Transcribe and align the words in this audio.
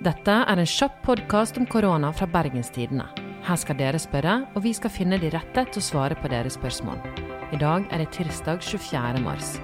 Dette 0.00 0.32
er 0.32 0.56
en 0.56 0.64
kjapp 0.64 0.94
podkast 1.04 1.58
om 1.60 1.66
korona 1.68 2.08
fra 2.16 2.24
Bergenstidene. 2.32 3.04
Her 3.44 3.58
skal 3.60 3.76
dere 3.76 3.98
spørre, 4.00 4.38
og 4.56 4.62
vi 4.64 4.70
skal 4.72 4.92
finne 4.94 5.18
de 5.20 5.28
rette 5.34 5.64
til 5.74 5.82
å 5.82 5.84
svare 5.84 6.16
på 6.16 6.30
deres 6.32 6.54
spørsmål. 6.56 7.02
I 7.52 7.58
dag 7.60 7.84
er 7.92 8.00
det 8.00 8.06
tirsdag 8.16 8.62
24. 8.64 9.20
mars. 9.20 9.58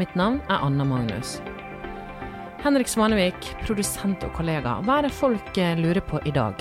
Mitt 0.00 0.14
navn 0.16 0.38
er 0.48 0.64
Anna 0.64 0.86
Magnus. 0.88 1.34
Henrik 2.64 2.88
Svanevik, 2.88 3.50
produsent 3.66 4.24
og 4.24 4.32
kollega, 4.38 4.78
hva 4.80 5.02
er 5.02 5.10
det 5.10 5.12
folk 5.12 5.60
eh, 5.60 5.76
lurer 5.76 6.00
på 6.08 6.22
i 6.24 6.32
dag? 6.32 6.56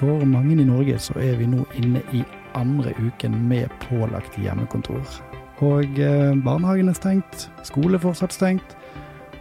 For 0.00 0.26
mange 0.26 0.58
i 0.58 0.66
Norge 0.66 0.98
så 1.06 1.14
er 1.22 1.38
vi 1.38 1.46
nå 1.46 1.62
inne 1.78 2.02
i 2.10 2.24
andre 2.58 2.96
uken 2.98 3.44
med 3.46 3.70
pålagt 3.86 4.40
hjemmekontor. 4.42 5.06
Og 5.62 6.02
eh, 6.02 6.34
barnehagen 6.42 6.90
er 6.90 6.98
stengt, 6.98 7.46
skole 7.62 8.02
fortsatt 8.02 8.34
stengt. 8.34 8.74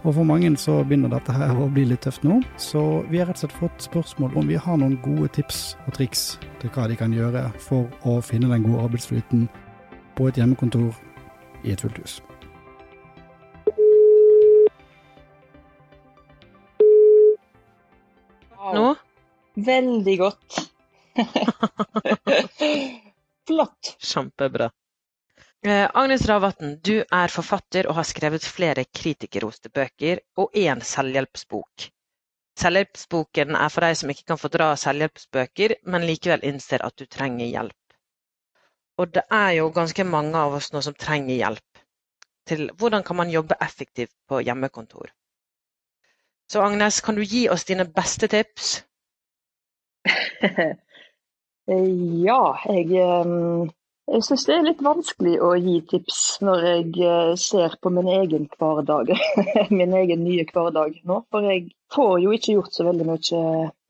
Og 0.05 0.13
for 0.13 0.23
mange 0.23 0.51
så 0.61 0.83
begynner 0.85 1.09
dette 1.09 1.33
her 1.33 1.57
å 1.57 1.65
bli 1.73 1.81
litt 1.89 2.03
tøft 2.05 2.21
nå. 2.27 2.35
Så 2.61 2.81
vi 3.09 3.17
har 3.17 3.25
rett 3.25 3.39
og 3.39 3.47
slett 3.47 3.55
fått 3.57 3.85
spørsmål 3.87 4.35
om 4.37 4.51
vi 4.51 4.59
har 4.61 4.77
noen 4.77 4.99
gode 5.01 5.31
tips 5.33 5.61
og 5.87 5.95
triks 5.97 6.35
til 6.61 6.69
hva 6.75 6.85
de 6.91 6.97
kan 6.99 7.13
gjøre 7.13 7.47
for 7.57 7.89
å 8.05 8.19
finne 8.21 8.51
den 8.51 8.67
gode 8.67 8.83
arbeidsflyten 8.85 9.47
på 10.15 10.27
et 10.29 10.37
hjemmekontor 10.37 10.93
i 11.65 11.73
et 11.73 11.81
fullt 11.81 11.97
hus. 12.03 12.19
Nå? 18.77 18.87
Veldig 19.65 20.17
godt. 20.21 20.61
Flott. 23.49 23.95
Kjempebra. 24.05 24.69
Eh, 25.63 25.89
Agnes 25.93 26.25
Ravatn, 26.29 26.75
du 26.81 26.99
er 27.01 27.31
forfatter 27.33 27.87
og 27.89 27.95
har 27.99 28.05
skrevet 28.05 28.43
flere 28.45 28.83
kritikerroste 28.85 29.69
bøker 29.69 30.19
og 30.37 30.53
én 30.57 30.81
selvhjelpsbok. 30.83 31.87
Selvhjelpsboken 32.59 33.55
er 33.59 33.71
for 33.73 33.85
deg 33.85 33.97
som 33.99 34.11
ikke 34.13 34.27
kan 34.31 34.41
fordra 34.41 34.67
selvhjelpsbøker, 34.79 35.75
men 35.91 36.05
likevel 36.07 36.45
innser 36.47 36.85
at 36.85 36.95
du 36.99 37.05
trenger 37.05 37.49
hjelp. 37.49 37.97
Og 39.01 39.11
det 39.15 39.25
er 39.31 39.51
jo 39.57 39.71
ganske 39.75 40.05
mange 40.07 40.37
av 40.39 40.53
oss 40.59 40.71
nå 40.73 40.81
som 40.85 40.95
trenger 40.95 41.35
hjelp 41.35 41.81
til 42.45 42.69
hvordan 42.77 43.03
kan 43.03 43.17
man 43.17 43.31
jobbe 43.33 43.57
effektivt 43.61 44.13
på 44.29 44.39
hjemmekontor. 44.45 45.09
Så 46.51 46.61
Agnes, 46.61 47.01
kan 47.01 47.15
du 47.15 47.23
gi 47.23 47.47
oss 47.49 47.65
dine 47.65 47.87
beste 47.89 48.27
tips? 48.29 48.83
ja, 52.27 52.41
jeg, 52.69 52.91
eh, 53.01 53.65
jeg 54.05 54.21
syns 54.25 54.43
det 54.45 54.53
er 54.55 54.65
litt 54.67 54.81
vanskelig 54.85 55.33
å 55.41 55.47
gi 55.57 55.79
tips 55.89 56.17
når 56.45 56.65
jeg 56.69 56.89
eh, 57.09 57.31
ser 57.41 57.73
på 57.81 57.89
min 57.93 58.09
egen 58.11 58.45
hverdag. 58.53 59.09
min 59.79 59.95
egen 59.97 60.21
nye 60.27 60.45
hverdag 60.45 60.99
nå. 61.09 61.17
For 61.33 61.47
jeg 61.49 61.71
får 61.95 62.13
jo 62.21 62.35
ikke 62.35 62.57
gjort 62.57 62.77
så 62.77 62.85
veldig 62.85 63.07
mye, 63.09 63.41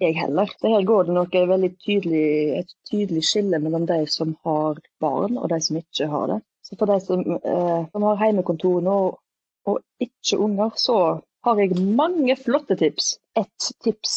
jeg 0.03 0.16
heller. 0.16 0.53
Så 0.55 0.72
her 0.72 0.88
går 0.88 1.09
det 1.09 1.17
nok 1.17 1.35
tydelig, 1.83 2.25
et 2.61 2.72
tydelig 2.88 3.25
skille 3.27 3.59
mellom 3.59 3.88
de 3.89 4.02
som 4.11 4.31
har 4.47 4.80
barn 5.03 5.35
og 5.41 5.49
de 5.52 5.59
som 5.67 5.81
ikke 5.81 6.07
har 6.11 6.31
det. 6.31 6.39
Så 6.66 6.79
for 6.79 6.89
de 6.89 7.00
som, 7.03 7.22
eh, 7.35 7.81
som 7.91 8.07
har 8.07 8.23
hjemmekontor 8.23 8.81
nå 8.88 8.97
og 9.66 9.81
ikke 10.02 10.39
unger, 10.39 10.72
så 10.79 10.97
har 11.45 11.59
jeg 11.59 11.75
mange 11.97 12.38
flotte 12.39 12.77
tips. 12.79 13.17
Et 13.35 13.69
tips 13.83 14.16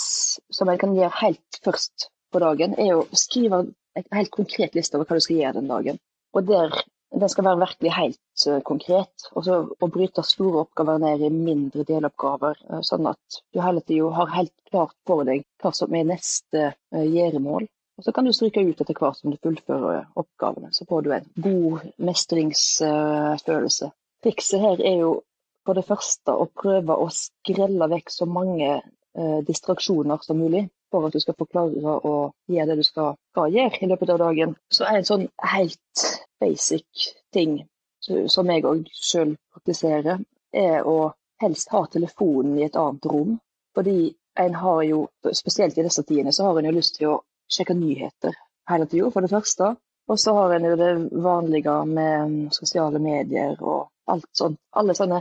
som 0.55 0.71
jeg 0.71 0.81
kan 0.81 0.95
gjøre 0.95 1.21
helt 1.25 1.61
først 1.65 2.09
på 2.33 2.41
dagen, 2.45 2.77
er 2.79 2.95
å 3.01 3.07
skrive 3.17 3.65
en 3.99 4.19
helt 4.19 4.33
konkret 4.35 4.79
liste 4.79 4.99
over 4.99 5.09
hva 5.09 5.19
du 5.19 5.25
skal 5.25 5.41
gjøre 5.41 5.59
den 5.59 5.75
dagen. 5.75 6.01
Og 6.37 6.47
der, 6.49 6.79
Den 7.09 7.29
skal 7.33 7.45
være 7.45 7.59
virkelig 7.63 7.93
helt 7.97 8.43
uh, 8.53 8.59
konkret. 8.69 9.23
Og 9.33 9.45
så 9.47 9.55
å 9.65 9.87
bryte 9.89 10.21
store 10.21 10.67
oppgaver 10.67 10.99
ned 11.01 11.23
i 11.25 11.31
mindre 11.33 11.87
deloppgaver, 11.89 12.59
uh, 12.69 12.83
sånn 12.85 13.09
at 13.09 13.39
du 13.55 13.63
hele 13.65 13.81
tida 13.81 14.11
har 14.13 14.35
helt 14.35 14.53
klart 14.69 14.93
for 15.09 15.25
deg 15.25 15.47
hva 15.63 15.73
som 15.73 15.97
er 15.97 16.05
neste 16.11 16.67
uh, 16.69 17.01
gjøremål. 17.01 17.65
Og 17.99 18.05
Så 18.05 18.13
kan 18.13 18.29
du 18.29 18.33
stryke 18.37 18.61
ut 18.61 18.81
etter 18.85 18.95
hvert 19.01 19.17
som 19.17 19.33
du 19.33 19.41
fullfører 19.41 20.05
oppgavene. 20.21 20.69
Så 20.77 20.85
får 20.85 21.07
du 21.07 21.15
en 21.17 21.33
god 21.49 21.89
mestringsfølelse. 21.97 23.89
Trikset 24.23 24.63
her 24.63 24.85
er 24.85 25.01
jo 25.01 25.15
for 25.67 25.77
det 25.77 25.85
første 25.89 26.33
å 26.33 26.47
prøve 26.61 26.95
å 26.97 27.09
skrelle 27.13 27.91
vekk 27.93 28.13
så 28.13 28.29
mange 28.31 28.69
eh, 28.79 28.87
distraksjoner 29.47 30.21
som 30.23 30.39
mulig 30.39 30.69
for 30.93 31.07
at 31.07 31.13
du 31.13 31.21
skal 31.21 31.37
få 31.39 31.47
klare 31.51 31.95
å 32.07 32.15
gjøre 32.49 32.67
det 32.71 32.77
du 32.81 32.87
skal 32.87 33.17
gjøre 33.37 33.81
i 33.83 33.89
løpet 33.91 34.13
av 34.15 34.21
dagen. 34.23 34.55
Så 34.73 34.87
er 34.87 35.01
en 35.01 35.09
sånn 35.09 35.27
helt 35.53 36.05
basic 36.41 37.09
ting 37.35 37.59
som 38.01 38.49
jeg 38.49 38.65
òg 38.65 38.87
sjøl 38.95 39.35
praktiserer, 39.53 40.23
er 40.55 40.87
å 40.87 41.13
helst 41.43 41.69
ha 41.75 41.85
telefonen 41.93 42.57
i 42.59 42.65
et 42.67 42.77
annet 42.79 43.09
rom. 43.11 43.37
Fordi 43.77 44.15
en 44.41 44.55
har 44.55 44.83
jo, 44.87 45.03
spesielt 45.35 45.79
i 45.79 45.85
disse 45.85 46.03
tidene, 46.07 46.33
så 46.33 46.49
har 46.49 46.59
en 46.59 46.71
jo 46.71 46.77
lyst 46.79 46.97
til 46.97 47.11
å 47.13 47.19
sjekke 47.53 47.77
nyheter 47.77 48.37
hele 48.71 48.87
tida, 48.87 49.11
for 49.13 49.25
det 49.25 49.33
første. 49.33 49.75
Og 50.09 50.21
så 50.21 50.33
har 50.39 50.55
en 50.55 50.65
jo 50.71 50.77
det 50.81 50.93
vanlige 51.25 51.75
med 51.91 52.55
sosiale 52.57 53.01
medier 53.03 53.59
og 53.61 53.91
alt 54.09 54.29
sånt. 54.33 54.57
Alle 54.73 54.97
sånne 54.97 55.21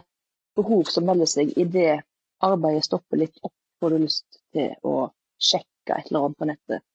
behov 0.55 0.87
som 0.93 1.05
melder 1.09 1.27
seg 1.27 1.51
idet 1.59 2.05
arbeidet 2.45 2.85
stopper 2.85 3.19
litt 3.19 3.35
opp, 3.43 3.53
får 3.79 3.93
du 3.93 4.03
lyst 4.05 4.39
til 4.55 4.73
å 4.83 5.09
sjekke 5.41 5.97
et 5.97 6.09
eller 6.09 6.27
annet 6.27 6.39
på 6.39 6.49
nettet. 6.49 6.85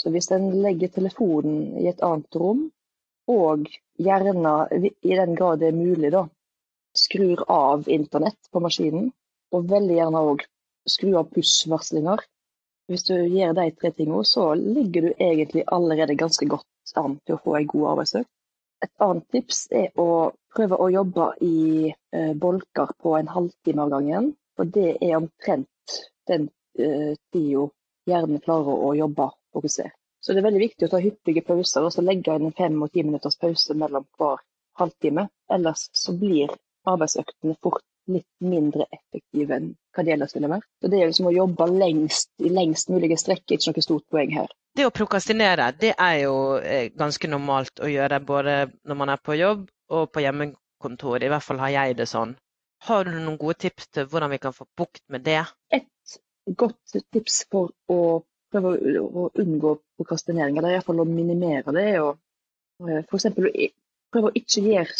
Så 0.00 0.12
hvis 0.14 0.30
en 0.32 0.48
legger 0.64 0.92
telefonen 0.94 1.78
i 1.80 1.88
et 1.90 2.02
annet 2.04 2.36
rom, 2.40 2.68
og 3.30 3.66
gjerne, 4.00 4.54
i 4.72 5.16
den 5.18 5.36
grad 5.38 5.60
det 5.60 5.70
er 5.70 5.76
mulig, 5.76 6.10
da, 6.14 6.24
skrur 6.96 7.44
av 7.52 7.88
internett 7.88 8.50
på 8.50 8.62
maskinen, 8.64 9.10
og 9.54 9.68
veldig 9.70 9.98
gjerne 9.98 10.24
òg 10.32 10.44
skru 10.88 11.14
av 11.20 11.30
push-varslinger. 11.34 12.24
Hvis 12.90 13.06
du 13.06 13.14
gjør 13.14 13.54
de 13.58 13.68
tre 13.76 13.92
tingene, 13.94 14.24
så 14.26 14.50
ligger 14.58 15.06
du 15.06 15.10
egentlig 15.12 15.66
allerede 15.70 16.18
ganske 16.18 16.48
godt 16.50 16.94
an 16.98 17.18
til 17.26 17.36
å 17.36 17.42
få 17.44 17.58
en 17.58 17.68
god 17.70 17.88
arbeidsøkt. 17.92 18.30
Et 18.80 19.04
annet 19.04 19.26
tips 19.34 19.66
er 19.76 19.90
å 20.00 20.32
prøve 20.54 20.78
å 20.80 20.88
jobbe 20.90 21.26
i 21.44 21.90
eh, 21.92 22.32
bolker 22.32 22.94
på 23.02 23.12
en 23.18 23.28
halvtime 23.28 23.84
av 23.84 23.92
gangen. 23.92 24.30
For 24.56 24.64
det 24.64 24.96
er 24.96 25.18
omtrent 25.18 25.68
den 26.28 26.48
eh, 26.78 27.14
tida 27.32 27.68
hjernen 28.10 28.42
klarer 28.44 28.84
å 28.88 28.94
jobbe 28.98 29.30
fokusert. 29.54 29.96
Så 30.20 30.34
det 30.34 30.42
er 30.42 30.50
veldig 30.50 30.64
viktig 30.66 30.86
å 30.86 30.92
ta 30.92 31.00
hyppige 31.00 31.44
pauser 31.46 31.86
og 31.86 31.94
så 31.94 32.04
legge 32.04 32.34
inn 32.36 32.50
en 32.50 32.56
fem 32.56 32.76
og 32.84 32.90
ti 32.92 33.04
minutters 33.06 33.38
pause 33.40 33.76
mellom 33.76 34.04
hver 34.20 34.42
halvtime. 34.80 35.30
Ellers 35.52 35.86
så 35.96 36.12
blir 36.16 36.52
arbeidsøktene 36.88 37.56
fort 37.62 37.84
litt 38.10 38.26
mindre 38.42 38.86
effektive 38.90 39.56
enn 39.56 39.70
hva 39.94 40.04
de 40.04 40.12
ellers 40.14 40.34
ville 40.36 40.50
vært. 40.50 40.66
Så 40.82 40.90
det 40.90 41.00
er 41.00 41.10
liksom 41.10 41.30
å 41.30 41.34
jobbe 41.34 41.68
lengst 41.72 42.30
i 42.42 42.52
lengst 42.52 42.92
mulige 42.92 43.18
strekk, 43.20 43.46
ikke 43.46 43.72
noe 43.72 43.86
stort 43.86 44.06
poeng 44.12 44.34
her. 44.34 44.50
Det 44.76 44.86
å 44.86 44.94
prokrastinere 44.94 45.70
det 45.80 45.94
er 45.96 46.16
jo 46.24 46.34
eh, 46.58 46.90
ganske 46.96 47.30
normalt 47.30 47.82
å 47.82 47.90
gjøre 47.90 48.20
både 48.26 48.56
når 48.86 49.00
man 49.02 49.14
er 49.14 49.22
på 49.24 49.38
jobb 49.38 49.66
og 49.90 50.12
på 50.12 50.24
hjemmekontor. 50.24 51.24
I 51.24 51.32
hvert 51.32 51.46
fall 51.46 51.62
har 51.64 51.74
jeg 51.74 51.98
det 52.00 52.08
sånn. 52.10 52.36
Har 52.88 53.04
du 53.04 53.12
noen 53.12 53.38
gode 53.40 53.58
tips 53.66 53.90
til 53.94 54.08
hvordan 54.08 54.32
vi 54.32 54.40
kan 54.40 54.56
få 54.56 54.66
bukt 54.78 55.02
med 55.12 55.24
det? 55.26 55.42
Et 55.76 56.18
godt 56.56 56.96
tips 57.12 57.42
for 57.52 57.74
å 57.92 58.00
prøve 58.50 58.74
å 59.00 59.28
unngå 59.38 59.74
prokrastinering, 59.98 60.58
eller 60.58 60.74
iallfall 60.74 61.02
å 61.02 61.08
minimere 61.08 61.74
det, 61.76 61.86
er 61.92 62.00
å 62.02 62.10
eh, 62.88 63.02
f.eks. 63.04 63.28
prøve 63.36 64.30
å 64.30 64.36
ikke 64.40 64.64
gjøre 64.64 64.96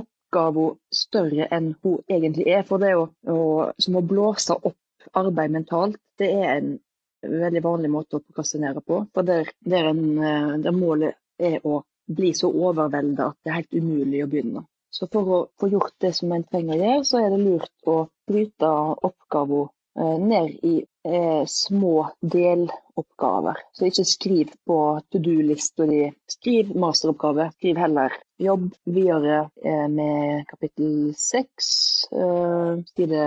oppgaven 0.00 0.78
større 0.94 1.48
enn 1.52 1.74
hun 1.82 2.00
egentlig 2.08 2.48
er. 2.54 2.64
For 2.68 2.82
det 2.82 2.94
å, 2.96 3.08
å, 3.30 3.38
som 3.78 3.98
å 4.00 4.04
blåse 4.14 4.56
opp 4.56 5.10
arbeid 5.12 5.52
mentalt, 5.52 6.00
det 6.18 6.30
er 6.32 6.54
en 6.54 6.70
veldig 7.24 7.62
vanlig 7.64 7.90
måte 7.92 8.18
å 8.18 8.22
prokrastinere 8.24 8.82
på. 8.84 9.04
For 9.14 9.26
der, 9.26 9.50
der, 9.64 9.90
en, 9.90 10.04
eh, 10.18 10.54
der, 10.64 10.76
målet 10.76 11.18
er 11.38 11.58
å 11.66 11.82
bli 12.06 12.34
så 12.36 12.50
overvelda 12.52 13.30
at 13.32 13.38
det 13.42 13.50
er 13.50 13.60
helt 13.60 13.76
umulig 13.80 14.24
å 14.24 14.30
begynne. 14.30 14.64
Så 14.94 15.08
for 15.10 15.30
å 15.36 15.38
få 15.58 15.68
gjort 15.72 15.94
det 16.04 16.12
som 16.14 16.32
en 16.32 16.44
trenger 16.46 16.76
å 16.76 16.82
gjøre, 16.82 17.06
så 17.08 17.20
er 17.20 17.32
det 17.32 17.40
lurt 17.42 17.88
å 17.90 17.96
bryte 18.30 18.68
oppgaven 19.08 19.64
eh, 19.98 20.18
ned 20.22 20.52
i 20.62 20.74
eh, 21.08 21.42
små 21.50 21.94
deloppgaver. 22.34 23.58
Så 23.74 23.88
ikke 23.88 24.04
skriv 24.06 24.52
på 24.70 24.78
to 25.10 25.22
do-lista 25.24 25.88
di. 25.90 26.04
Skriv 26.30 26.70
masteroppgave. 26.78 27.48
Skriv 27.56 27.82
heller 27.82 28.14
jobb 28.38 28.70
videre 28.86 29.40
eh, 29.64 29.88
med 29.90 30.46
kapittel 30.52 31.10
seks, 31.18 31.68
eh, 32.14 32.78
side 32.94 33.26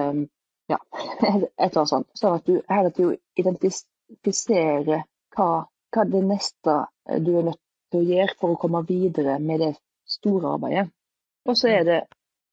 ja, 0.71 0.79
et 1.27 1.27
eller 1.27 1.51
annet 1.67 1.91
sånt. 1.91 2.11
Sånn 2.15 2.39
at 2.39 2.47
du 2.47 2.61
heller 2.71 2.95
til 2.95 3.11
å 3.11 3.17
identifisere 3.43 5.03
hva, 5.35 5.51
hva 5.67 6.11
det 6.15 6.23
neste 6.31 6.81
du 7.23 7.33
er 7.35 7.51
nødt 7.51 7.63
til 7.91 8.03
å 8.03 8.07
gjøre 8.15 8.39
for 8.39 8.55
å 8.55 8.61
komme 8.61 8.87
videre 8.87 9.35
med 9.43 9.63
det 9.63 9.73
store 10.07 10.55
arbeidet. 10.55 10.93
Og 11.47 11.57
så 11.57 11.71
er 11.71 11.87
det 11.87 11.99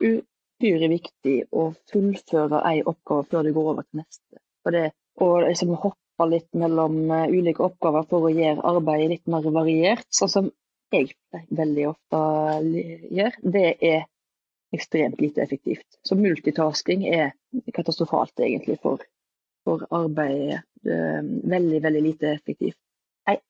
uhyre 0.04 0.88
viktig 0.92 1.36
å 1.52 1.68
fullføre 1.90 2.62
ei 2.70 2.82
oppgave 2.82 3.26
før 3.30 3.46
du 3.46 3.52
går 3.56 3.70
over 3.72 3.86
til 3.86 4.02
neste. 4.02 4.40
Og, 4.64 4.72
det 4.74 4.84
å 5.24 5.30
liksom 5.44 5.74
hoppe 5.76 6.28
litt 6.30 6.48
mellom 6.58 6.98
eh, 7.10 7.30
ulike 7.30 7.64
oppgaver 7.66 8.06
for 8.10 8.26
å 8.28 8.32
gjøre 8.34 8.64
arbeidet 8.70 9.10
litt 9.12 9.30
mer 9.30 9.46
variert, 9.54 10.06
sånn 10.14 10.32
som 10.32 10.50
jeg 10.94 11.10
veldig 11.50 11.88
ofte 11.90 12.20
gjør, 13.18 13.38
det 13.56 13.66
er 13.82 14.04
ekstremt 14.74 15.20
lite 15.22 15.42
effektivt. 15.42 15.86
Så 16.06 16.18
multitasking 16.18 17.06
er 17.10 17.34
katastrofalt 17.74 18.42
egentlig 18.42 18.78
for 18.82 19.02
for 19.64 19.86
arbeidet 19.90 20.60
eh, 20.86 21.22
veldig, 21.50 21.82
veldig 21.82 22.02
lite 22.02 22.32
effektivt. 22.32 22.76
En 23.28 23.40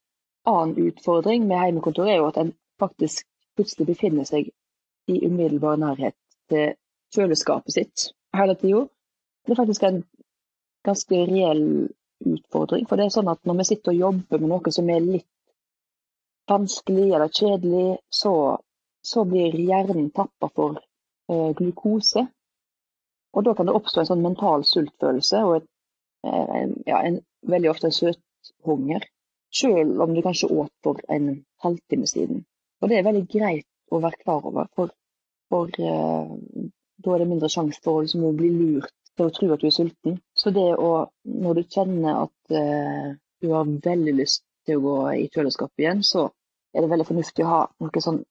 annen 0.45 0.89
utfordring 0.89 1.47
med 1.49 1.59
hjemmekontor 1.59 2.09
er 2.09 2.21
jo 2.21 2.29
at 2.31 2.39
en 2.43 2.53
faktisk 2.81 3.27
plutselig 3.59 3.89
befinner 3.91 4.29
seg 4.29 4.51
i 5.11 5.21
umiddelbar 5.27 5.77
nærhet 5.81 6.17
til 6.49 6.75
kjøleskapet 7.15 7.77
sitt 7.77 8.09
hele 8.37 8.57
tida. 8.61 8.87
Det 9.45 9.53
er 9.53 9.61
faktisk 9.61 9.83
en 9.87 10.03
ganske 10.85 11.21
reell 11.29 11.65
utfordring. 12.25 12.87
For 12.89 12.97
det 12.97 13.07
er 13.07 13.15
sånn 13.15 13.31
at 13.33 13.43
når 13.45 13.61
vi 13.61 13.67
sitter 13.71 13.93
og 13.93 14.03
jobber 14.03 14.41
med 14.43 14.53
noe 14.53 14.73
som 14.75 14.91
er 14.91 15.05
litt 15.05 15.29
vanskelig 16.51 17.09
eller 17.11 17.33
kjedelig, 17.33 17.99
så, 18.13 18.35
så 19.05 19.25
blir 19.29 19.57
hjernen 19.57 20.11
tappa 20.17 20.51
for 20.53 20.81
eh, 20.81 21.51
glukose. 21.57 22.27
Og 23.35 23.47
da 23.47 23.55
kan 23.57 23.69
det 23.69 23.77
oppstå 23.77 24.03
en 24.03 24.11
sånn 24.13 24.25
mental 24.25 24.65
sultfølelse 24.69 25.43
og 25.49 25.57
et, 25.61 25.69
eh, 26.29 26.67
ja, 26.89 27.01
en, 27.01 27.21
veldig 27.51 27.73
ofte 27.73 27.91
en 27.91 27.99
søthunger. 27.99 29.09
Selv 29.55 30.03
om 30.03 30.15
du 30.15 30.23
kanskje 30.23 30.51
åt 30.51 30.73
for 30.83 30.99
en 31.15 31.45
halvtime 31.63 32.09
siden. 32.11 32.43
Og 32.83 32.91
det 32.91 32.99
er 32.99 33.07
veldig 33.07 33.27
greit 33.31 33.69
å 33.93 34.01
være 34.03 34.21
klar 34.23 34.47
over, 34.49 34.69
for, 34.77 34.93
for 35.53 35.81
eh, 35.81 36.69
da 37.05 37.15
er 37.15 37.23
det 37.23 37.31
mindre 37.31 37.51
sjanse 37.53 37.83
for 37.85 37.99
å 37.99 38.05
liksom, 38.05 38.25
bli 38.39 38.51
lurt 38.55 38.93
til 39.15 39.29
å 39.29 39.35
tro 39.35 39.51
at 39.55 39.63
du 39.63 39.69
er 39.69 39.75
sulten. 39.75 40.19
Så 40.35 40.53
det 40.55 40.67
å, 40.81 40.91
når 41.47 41.61
du 41.61 41.63
kjenner 41.77 42.25
at 42.25 42.57
eh, 42.61 43.11
du 43.43 43.51
har 43.53 43.69
veldig 43.69 44.15
lyst 44.17 44.45
til 44.67 44.81
å 44.81 44.85
gå 44.85 44.97
i 45.21 45.27
kjøleskapet 45.33 45.85
igjen, 45.85 46.03
så 46.07 46.29
er 46.75 46.83
det 46.83 46.91
veldig 46.91 47.09
fornuftig 47.11 47.45
å 47.45 47.51
ha 47.51 47.61
noe 47.83 48.03
sånn 48.03 48.23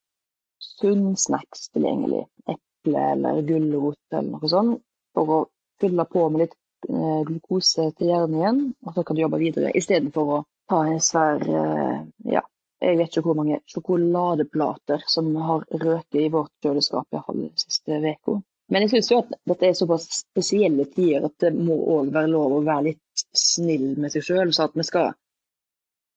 sunn 0.64 1.14
snacks 1.20 1.70
tilgjengelig. 1.76 2.26
Eple 2.50 3.06
eller 3.14 3.44
gulrot 3.48 4.00
eller 4.12 4.32
noe 4.36 4.52
sånt 4.52 4.82
for 5.14 5.36
å 5.38 5.40
fylle 5.82 6.06
på 6.10 6.26
med 6.32 6.46
litt 6.46 6.58
eh, 6.90 7.22
glukose 7.28 7.90
til 7.98 8.10
hjernen 8.10 8.40
igjen, 8.40 8.64
og 8.86 8.98
så 8.98 9.06
kan 9.06 9.18
du 9.18 9.24
jobbe 9.24 9.42
videre. 9.42 9.74
Istedenfor 9.78 10.34
å 10.38 10.42
ta 10.72 10.84
en 10.90 11.02
svær 11.04 11.44
eh, 11.44 12.00
ja, 12.34 12.44
jeg 12.84 12.98
vet 13.00 13.12
ikke 13.12 13.24
hvor 13.28 13.38
mange 13.40 13.60
sjokoladeplater 13.72 15.04
som 15.08 15.30
har 15.48 15.64
røket 15.72 16.20
i 16.20 16.32
vårt 16.34 16.52
kjøleskap 16.64 17.08
den 17.30 17.52
siste 17.60 18.00
uka. 18.04 18.42
Men 18.72 18.86
jeg 18.86 18.94
syns 18.94 19.12
jo 19.12 19.20
at 19.22 19.34
dette 19.50 19.68
er 19.68 19.78
såpass 19.78 20.08
spesielle 20.24 20.86
tider 20.92 21.28
at 21.28 21.36
det 21.44 21.52
må 21.56 21.76
òg 21.98 22.12
være 22.16 22.32
lov 22.32 22.58
å 22.58 22.64
være 22.66 22.90
litt 22.90 23.24
snill 23.38 23.94
med 24.00 24.14
seg 24.14 24.26
sjøl. 24.26 24.54
Så 24.56 24.68
at 24.68 24.78
vi 24.80 24.86
skal 24.88 25.12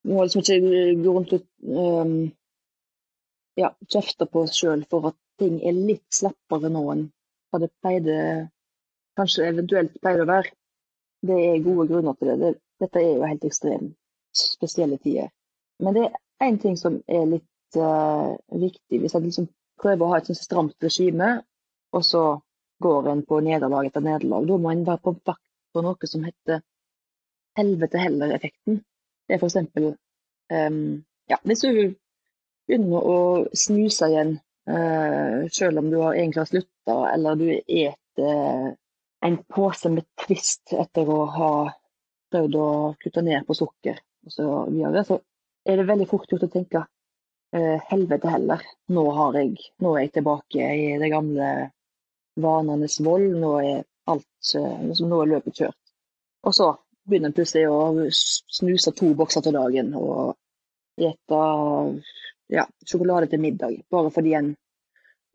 må 0.06 0.22
liksom 0.22 0.44
ikke 0.44 0.58
gå 1.02 1.14
rundt 1.16 1.34
og 1.36 1.46
um, 1.66 2.12
ja, 3.58 3.72
kjefte 3.90 4.28
på 4.30 4.44
oss 4.46 4.58
sjøl 4.60 4.84
for 4.90 5.10
at 5.10 5.18
ting 5.40 5.58
er 5.66 5.76
litt 5.76 6.06
slappere 6.14 6.70
nå 6.72 6.84
enn 6.92 7.08
hva 7.50 7.60
det 7.62 7.72
pleide 7.82 8.20
kanskje 9.18 9.48
eventuelt 9.50 9.98
pleide 10.00 10.24
å 10.24 10.30
være. 10.30 10.54
Det 11.26 11.36
er 11.50 11.64
gode 11.64 11.88
grunner 11.90 12.16
til 12.20 12.32
det 12.40 12.54
dette 12.80 13.00
er 13.00 13.14
jo 13.16 13.24
helt 13.24 13.44
ekstremt 13.48 13.94
spesielle 14.36 14.98
tider. 15.00 15.30
Men 15.82 15.96
det 15.96 16.06
er 16.06 16.48
én 16.48 16.58
ting 16.60 16.76
som 16.80 16.98
er 17.08 17.26
litt 17.28 17.78
uh, 17.80 18.36
viktig. 18.50 19.00
Hvis 19.02 19.16
en 19.16 19.26
liksom 19.26 19.48
prøver 19.80 20.04
å 20.04 20.12
ha 20.12 20.20
et 20.20 20.30
sånt 20.30 20.40
stramt 20.40 20.84
regime, 20.84 21.40
og 21.96 22.04
så 22.04 22.24
går 22.82 23.10
en 23.10 23.22
på 23.28 23.40
nederlag 23.44 23.88
etter 23.88 24.04
nederlag, 24.04 24.46
da 24.48 24.58
må 24.60 24.72
en 24.72 24.86
være 24.86 25.04
på 25.04 25.14
vakt 25.18 25.44
på 25.72 25.84
noe 25.84 26.08
som 26.08 26.24
heter 26.24 26.62
helvete 27.56 28.00
heller-effekten. 28.00 28.80
Det 29.26 29.36
er 29.36 29.42
f.eks. 29.42 29.56
Um, 29.76 29.92
ehm, 30.52 30.82
ja, 31.30 31.38
hvis 31.48 31.64
du 31.64 31.70
begynner 32.68 33.08
å 33.12 33.20
snuse 33.56 34.10
igjen, 34.12 34.36
uh, 34.68 35.46
selv 35.52 35.80
om 35.82 35.90
du 35.92 36.00
har 36.02 36.16
egentlig 36.16 36.44
har 36.44 36.50
slutta, 36.52 36.98
eller 37.12 37.40
du 37.40 37.48
eter 37.56 38.76
en 39.26 39.38
pose 39.50 39.90
med 39.92 40.06
Twist 40.20 40.72
etter 40.76 41.08
å 41.10 41.24
ha 41.36 41.52
prøvd 42.32 42.58
å 42.60 42.68
kutte 43.00 43.24
ned 43.24 43.46
på 43.48 43.56
sukker 43.56 43.98
osv., 44.26 45.16
er 45.66 45.80
det 45.80 45.88
veldig 45.88 46.06
fort 46.10 46.30
gjort 46.30 46.46
å 46.46 46.52
tenke 46.52 46.82
eh, 47.56 47.82
helvete 47.90 48.30
heller. 48.30 48.62
Nå, 48.94 49.04
jeg, 49.36 49.54
nå, 49.82 49.94
er 49.94 50.06
jeg 50.06 50.14
tilbake 50.18 50.70
i 50.78 50.88
det 51.02 51.10
gamle 51.12 51.50
vanenes 52.42 53.00
vold. 53.04 53.36
Nå 53.42 53.52
er 53.62 53.84
alt 54.12 54.54
liksom, 54.54 55.10
nå 55.10 55.22
er 55.22 55.32
løpet 55.34 55.62
kjørt. 55.62 55.80
Og 56.46 56.54
så 56.54 56.70
begynner 57.06 57.30
en 57.30 57.36
plutselig 57.36 57.66
å 57.70 58.10
snuse 58.10 58.92
to 58.98 59.12
bokser 59.18 59.44
til 59.46 59.56
dagen 59.56 59.92
og 59.98 60.36
spise 60.96 61.40
ja, 62.48 62.64
sjokolade 62.86 63.26
til 63.30 63.42
middag. 63.42 63.82
Bare 63.90 64.10
fordi 64.10 64.34
en 64.38 64.54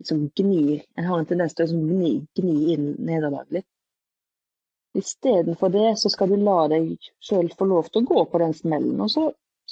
liksom 0.02 0.30
gnir 0.36 0.82
En 0.96 1.06
har 1.06 1.20
en 1.20 1.28
tendens 1.30 1.54
til 1.54 1.66
å 1.66 1.68
liksom 1.68 1.90
gni, 1.92 2.14
gni 2.40 2.74
inn 2.74 2.88
nederlaget 2.98 3.60
litt. 3.60 3.68
Istedenfor 4.98 5.70
det 5.72 5.92
så 6.00 6.10
skal 6.12 6.32
du 6.32 6.42
la 6.42 6.66
deg 6.72 6.96
sjøl 7.24 7.52
få 7.58 7.68
lov 7.70 7.92
til 7.92 8.02
å 8.02 8.10
gå 8.10 8.24
på 8.32 8.42
den 8.42 8.56
smellen. 8.58 8.98
Og 9.00 9.12
så 9.14 9.28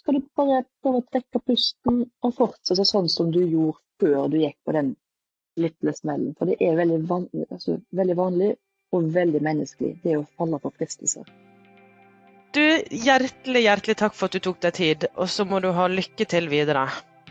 skal 0.10 0.22
du 0.22 0.28
bare 0.36 0.64
prøve 0.82 1.00
å 1.04 1.06
trekke 1.12 1.40
pusten 1.46 2.00
og 2.26 2.32
fortsette 2.34 2.86
sånn 2.88 3.10
som 3.12 3.30
du 3.32 3.44
gjorde 3.44 3.78
før 4.02 4.32
du 4.32 4.40
gikk 4.42 4.58
på 4.66 4.74
den 4.74 4.96
lille 5.60 5.94
smellen. 5.94 6.34
For 6.40 6.50
det 6.50 6.58
er 6.66 6.80
veldig 6.80 6.98
vanlig, 7.06 7.46
altså, 7.52 7.78
veldig 7.94 8.16
vanlig 8.18 8.50
og 8.96 9.12
veldig 9.14 9.42
menneskelig, 9.46 10.00
det 10.02 10.18
å 10.18 10.26
falle 10.40 10.58
for 10.64 10.74
fristelser. 10.74 11.30
Du, 12.58 12.64
hjertelig, 12.90 13.62
hjertelig 13.68 14.00
takk 14.02 14.18
for 14.18 14.32
at 14.32 14.40
du 14.40 14.42
tok 14.48 14.58
deg 14.66 14.78
tid, 14.80 15.08
og 15.14 15.30
så 15.30 15.46
må 15.46 15.62
du 15.62 15.70
ha 15.78 15.86
lykke 15.92 16.26
til 16.26 16.50
videre. 16.50 16.88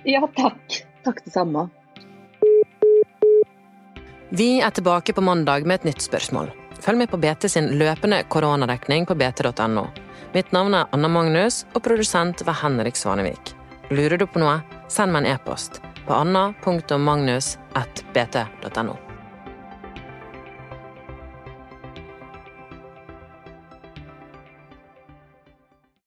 Ja, 0.06 0.22
takk. 0.38 0.78
Takk 1.02 1.24
det 1.26 1.34
samme. 1.34 1.66
Vi 4.30 4.52
er 4.62 4.70
tilbake 4.70 5.16
på 5.16 5.24
mandag 5.24 5.66
med 5.66 5.80
et 5.80 5.90
nytt 5.90 6.04
spørsmål. 6.04 6.52
Følg 6.78 7.02
med 7.02 7.10
på 7.10 7.18
BT 7.18 7.50
sin 7.50 7.72
løpende 7.80 8.22
koronadekning 8.30 9.08
på 9.08 9.18
bt.no. 9.18 9.88
Mitt 10.34 10.52
navn 10.52 10.74
er 10.76 10.86
Anna 10.92 11.08
Magnus, 11.08 11.64
og 11.72 11.82
produsent 11.86 12.42
var 12.44 12.54
Henrik 12.62 12.96
Svanevik. 13.00 13.54
Lurer 13.90 14.18
du 14.20 14.26
på 14.28 14.38
noe, 14.42 14.60
send 14.92 15.12
meg 15.14 15.24
en 15.24 15.32
e-post 15.34 15.80
på 16.04 16.12
anna.magnus.bt.no. 16.14 19.07